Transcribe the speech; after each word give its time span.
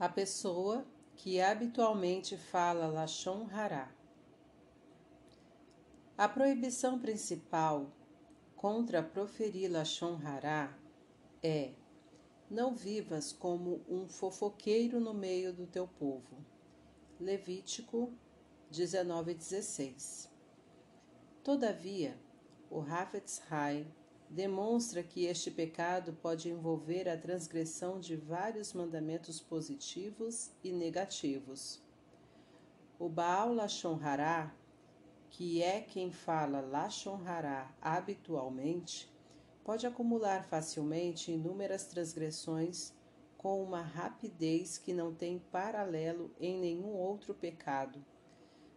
A 0.00 0.08
pessoa 0.08 0.86
que 1.14 1.42
habitualmente 1.42 2.34
fala 2.34 2.86
Lashon 2.86 3.46
Hará. 3.52 3.92
A 6.16 6.26
proibição 6.26 6.98
principal 6.98 7.92
contra 8.56 9.02
proferir 9.02 9.70
Lashon 9.70 10.18
Hará 10.24 10.74
é 11.42 11.74
não 12.50 12.74
vivas 12.74 13.30
como 13.30 13.82
um 13.86 14.08
fofoqueiro 14.08 14.98
no 15.00 15.12
meio 15.12 15.52
do 15.52 15.66
teu 15.66 15.86
povo. 15.86 16.46
Levítico 17.20 18.10
19:16. 18.72 20.30
Todavia, 21.44 22.18
o 22.70 22.80
Hafetz 22.80 23.42
Haim 23.50 23.86
demonstra 24.30 25.02
que 25.02 25.24
este 25.24 25.50
pecado 25.50 26.12
pode 26.22 26.48
envolver 26.48 27.08
a 27.08 27.18
transgressão 27.18 27.98
de 27.98 28.14
vários 28.14 28.72
mandamentos 28.72 29.40
positivos 29.40 30.52
e 30.62 30.70
negativos. 30.70 31.82
O 32.96 33.08
Baal 33.08 33.52
Lashon 33.52 33.98
Hará, 34.00 34.54
que 35.30 35.60
é 35.60 35.80
quem 35.80 36.12
fala 36.12 36.60
Lashon 36.60 37.20
Hará 37.26 37.74
habitualmente, 37.82 39.12
pode 39.64 39.84
acumular 39.84 40.44
facilmente 40.44 41.32
inúmeras 41.32 41.86
transgressões 41.86 42.92
com 43.36 43.60
uma 43.64 43.82
rapidez 43.82 44.78
que 44.78 44.92
não 44.92 45.12
tem 45.12 45.40
paralelo 45.50 46.30
em 46.38 46.56
nenhum 46.56 46.94
outro 46.94 47.34
pecado. 47.34 48.04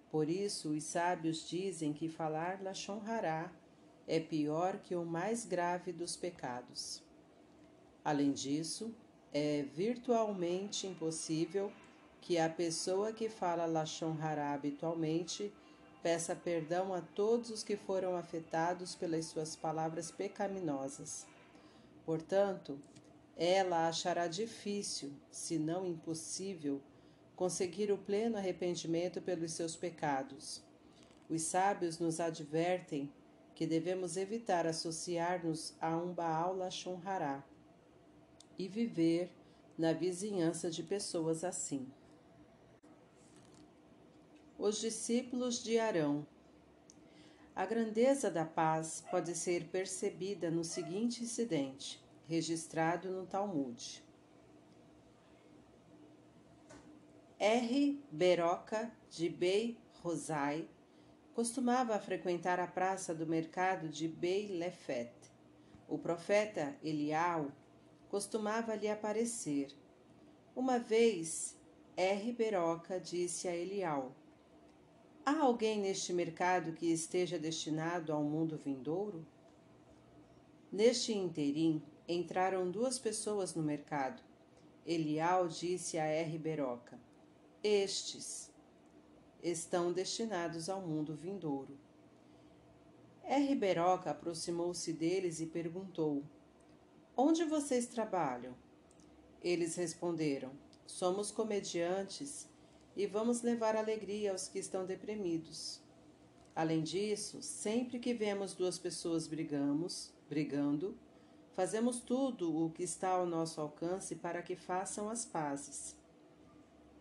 Por 0.10 0.30
isso, 0.30 0.72
os 0.72 0.84
sábios 0.84 1.48
dizem 1.48 1.94
que 1.94 2.10
falar 2.10 2.60
Lashon 2.64 3.02
Hará 3.06 3.52
é 4.08 4.20
pior 4.20 4.78
que 4.80 4.96
o 4.96 5.06
mais 5.06 5.46
grave 5.46 5.92
dos 5.92 6.16
pecados. 6.16 7.02
Além 8.04 8.32
disso, 8.32 8.94
é 9.34 9.64
virtualmente 9.74 10.86
impossível 10.86 11.72
que 12.22 12.38
a 12.38 12.50
pessoa 12.50 13.12
que 13.12 13.30
fala 13.30 13.66
Lashon 13.66 14.18
Hará 14.22 14.54
habitualmente 14.54 15.54
peça 16.02 16.36
perdão 16.36 16.94
a 16.94 17.02
todos 17.02 17.50
os 17.50 17.64
que 17.64 17.78
foram 17.78 18.16
afetados 18.16 18.94
pelas 18.94 19.26
suas 19.26 19.56
palavras 19.56 20.12
pecaminosas. 20.12 21.26
Portanto, 22.06 22.80
ela 23.36 23.88
achará 23.88 24.28
difícil, 24.28 25.14
se 25.32 25.58
não 25.58 25.88
impossível, 25.88 26.82
conseguir 27.36 27.92
o 27.92 27.98
pleno 27.98 28.38
arrependimento 28.38 29.22
pelos 29.22 29.54
seus 29.54 29.76
pecados. 29.76 30.62
Os 31.30 31.42
sábios 31.42 32.00
nos 32.00 32.20
advertem 32.20 33.10
que 33.56 33.68
devemos 33.68 34.18
evitar 34.18 34.66
associar-nos 34.66 35.74
a 35.80 35.96
um 35.96 36.14
Baal 36.14 36.56
Lashon 36.56 37.00
Hará 37.06 37.44
e 38.58 38.68
viver 38.68 39.32
na 39.78 39.94
vizinhança 39.94 40.70
de 40.70 40.84
pessoas 40.84 41.44
assim. 41.44 41.88
Os 44.58 44.80
discípulos 44.80 45.64
de 45.64 45.80
Arão. 45.80 46.26
A 47.56 47.66
grandeza 47.66 48.32
da 48.32 48.46
paz 48.46 49.04
pode 49.12 49.36
ser 49.36 49.66
percebida 49.66 50.50
no 50.50 50.64
seguinte 50.64 51.24
incidente, 51.24 52.04
registrado 52.28 53.12
no 53.12 53.26
Talmud. 53.26 54.04
R. 57.40 58.02
Beroca 58.12 58.92
de 59.10 59.30
Bei 59.30 59.78
Rosai 60.02 60.68
costumava 61.34 62.00
frequentar 62.00 62.60
a 62.60 62.68
praça 62.68 63.14
do 63.14 63.26
mercado 63.26 63.90
de 63.90 64.08
Bei-Lefet. 64.08 65.12
O 65.88 65.98
profeta 65.98 66.76
Elial 66.84 67.52
costumava 68.08 68.76
lhe 68.76 68.88
aparecer. 68.88 69.76
Uma 70.56 70.78
vez, 70.78 71.58
R. 71.98 72.32
Beroca 72.34 73.00
disse 73.00 73.48
a 73.48 73.56
Elial: 73.56 74.16
Há 75.26 75.40
alguém 75.40 75.80
neste 75.80 76.14
mercado 76.14 76.74
que 76.74 76.92
esteja 76.92 77.40
destinado 77.40 78.14
ao 78.14 78.24
mundo 78.24 78.56
vindouro? 78.56 79.26
Neste 80.72 81.14
interim, 81.14 81.82
entraram 82.08 82.70
duas 82.70 83.00
pessoas 83.00 83.56
no 83.56 83.64
mercado. 83.64 84.22
Elial 84.86 85.48
disse 85.48 85.98
a 85.98 86.06
R. 86.06 86.38
Beroca: 86.38 87.00
Estes 87.64 88.53
estão 89.44 89.92
destinados 89.92 90.70
ao 90.70 90.82
mundo 90.82 91.14
vindouro. 91.14 91.78
R. 93.24 93.56
Beroca 93.56 94.12
aproximou-se 94.12 94.94
deles 94.94 95.42
e 95.42 95.46
perguntou: 95.46 96.24
Onde 97.16 97.44
vocês 97.44 97.86
trabalham? 97.86 98.56
Eles 99.44 99.76
responderam: 99.76 100.52
Somos 100.88 101.30
comediantes 101.30 102.48
e 102.96 103.06
vamos 103.06 103.42
levar 103.42 103.76
alegria 103.76 104.32
aos 104.32 104.48
que 104.48 104.60
estão 104.60 104.86
deprimidos. 104.86 105.82
Além 106.56 106.84
disso, 106.84 107.42
sempre 107.42 108.00
que 108.00 108.14
vemos 108.14 108.54
duas 108.54 108.78
pessoas 108.78 109.28
brigamos, 109.28 110.14
brigando, 110.30 110.98
fazemos 111.54 112.00
tudo 112.00 112.66
o 112.66 112.70
que 112.70 112.84
está 112.84 113.10
ao 113.10 113.26
nosso 113.26 113.60
alcance 113.60 114.16
para 114.16 114.42
que 114.42 114.56
façam 114.56 115.10
as 115.10 115.26
pazes. 115.26 115.96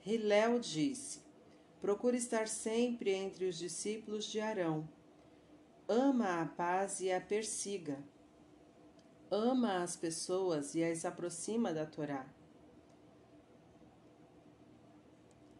Hilel 0.04 0.58
disse: 0.58 1.21
Procura 1.82 2.16
estar 2.16 2.46
sempre 2.46 3.10
entre 3.10 3.44
os 3.44 3.58
discípulos 3.58 4.24
de 4.26 4.38
Arão. 4.38 4.88
Ama 5.88 6.40
a 6.40 6.46
paz 6.46 7.00
e 7.00 7.10
a 7.10 7.20
persiga. 7.20 7.98
Ama 9.28 9.82
as 9.82 9.96
pessoas 9.96 10.76
e 10.76 10.84
as 10.84 11.04
aproxima 11.04 11.74
da 11.74 11.84
Torá. 11.84 12.24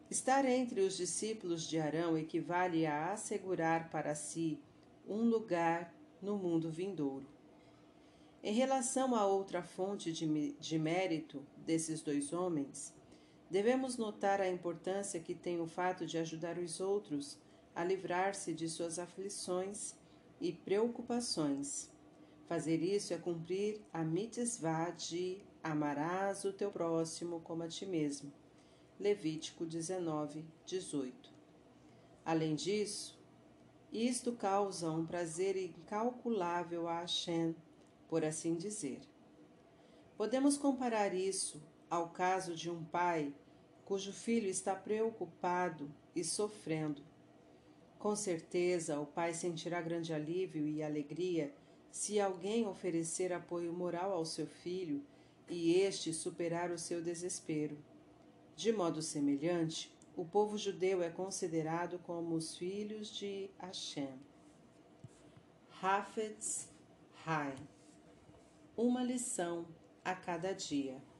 Estar 0.09 0.45
entre 0.45 0.83
os 0.83 0.97
discípulos 0.97 1.65
de 1.65 1.81
Arão 1.81 2.17
equivale 2.17 2.87
a 2.87 3.13
assegurar 3.13 3.91
para 3.91 4.15
si 4.15 4.61
um 5.09 5.29
lugar 5.29 5.93
no 6.23 6.37
mundo 6.37 6.71
vindouro. 6.71 7.27
Em 8.45 8.55
relação 8.55 9.17
a 9.17 9.27
outra 9.27 9.61
fonte 9.61 10.13
de 10.13 10.79
mérito 10.79 11.45
desses 11.67 12.01
dois 12.01 12.33
homens, 12.33 12.95
Devemos 13.53 13.99
notar 13.99 14.41
a 14.41 14.49
importância 14.49 15.21
que 15.21 15.35
tem 15.35 15.61
o 15.61 15.67
fato 15.67 16.07
de 16.07 16.17
ajudar 16.17 16.57
os 16.57 16.81
outros 16.81 17.37
a 17.75 17.85
livrar-se 17.85 18.55
de 18.55 18.67
suas 18.67 18.99
aflições 18.99 19.95
e 20.41 20.55
preocupações. 20.55 21.91
Fazer 22.47 22.83
isso 22.83 23.13
é 23.13 23.19
cumprir 23.19 23.79
a 23.93 24.03
mitzvah 24.03 24.89
de 24.89 25.43
amarás 25.63 26.47
o 26.47 26.53
teu 26.55 26.71
próximo 26.71 27.41
como 27.41 27.63
a 27.63 27.69
ti 27.69 27.85
mesmo. 27.85 28.33
Levítico 28.99 29.67
19, 29.67 30.47
18. 30.65 31.31
Além 32.25 32.55
disso, 32.55 33.21
isto 33.93 34.33
causa 34.33 34.91
um 34.91 35.05
prazer 35.05 35.59
incalculável 35.59 36.89
a 36.89 37.01
Hashem, 37.01 37.55
por 38.09 38.25
assim 38.25 38.55
dizer. 38.55 39.03
Podemos 40.17 40.57
comparar 40.57 41.13
isso 41.13 41.61
ao 41.93 42.09
caso 42.09 42.55
de 42.55 42.71
um 42.71 42.83
pai 42.83 43.35
cujo 43.85 44.15
filho 44.15 44.49
está 44.49 44.75
preocupado 44.75 45.93
e 46.17 46.25
sofrendo. 46.25 47.03
Com 47.99 48.17
certeza, 48.17 48.99
o 48.99 49.05
pai 49.05 49.35
sentirá 49.35 49.79
grande 49.83 50.15
alívio 50.15 50.67
e 50.67 50.83
alegria 50.83 51.55
se 51.91 52.19
alguém 52.19 52.67
oferecer 52.67 53.31
apoio 53.31 53.75
moral 53.75 54.11
ao 54.11 54.25
seu 54.25 54.47
filho 54.47 55.05
e 55.51 55.75
este 55.75 56.15
superar 56.15 56.71
o 56.71 56.79
seu 56.79 57.03
desespero. 57.03 57.77
De 58.57 58.73
modo 58.73 59.03
semelhante, 59.03 59.95
o 60.17 60.25
povo 60.25 60.57
judeu 60.57 61.03
é 61.03 61.11
considerado 61.11 61.99
como 61.99 62.35
os 62.37 62.57
filhos 62.57 63.15
de 63.15 63.51
Hashem. 63.59 64.19
Hafetz 65.83 66.71
Haim 67.27 67.69
Uma 68.75 69.03
lição 69.03 69.67
a 70.03 70.15
cada 70.15 70.55
dia. 70.55 71.12